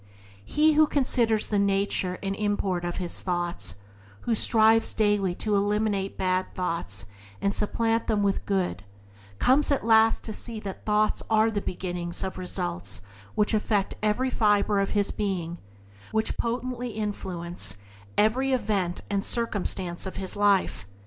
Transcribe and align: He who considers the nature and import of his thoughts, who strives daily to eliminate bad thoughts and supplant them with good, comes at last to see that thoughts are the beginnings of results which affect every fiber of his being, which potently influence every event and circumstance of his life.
He 0.43 0.73
who 0.73 0.87
considers 0.87 1.45
the 1.45 1.59
nature 1.59 2.17
and 2.23 2.35
import 2.35 2.83
of 2.83 2.97
his 2.97 3.21
thoughts, 3.21 3.75
who 4.21 4.33
strives 4.33 4.95
daily 4.95 5.35
to 5.35 5.55
eliminate 5.55 6.17
bad 6.17 6.55
thoughts 6.55 7.05
and 7.39 7.53
supplant 7.53 8.07
them 8.07 8.23
with 8.23 8.47
good, 8.47 8.83
comes 9.37 9.69
at 9.69 9.85
last 9.85 10.23
to 10.23 10.33
see 10.33 10.59
that 10.61 10.87
thoughts 10.87 11.21
are 11.29 11.51
the 11.51 11.61
beginnings 11.61 12.23
of 12.23 12.39
results 12.39 13.01
which 13.35 13.53
affect 13.53 13.93
every 14.01 14.31
fiber 14.31 14.79
of 14.79 14.89
his 14.97 15.11
being, 15.11 15.59
which 16.11 16.35
potently 16.35 16.89
influence 16.89 17.77
every 18.17 18.53
event 18.53 19.01
and 19.07 19.23
circumstance 19.23 20.07
of 20.07 20.15
his 20.15 20.35
life. 20.35 20.87